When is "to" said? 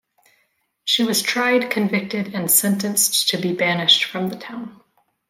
3.29-3.37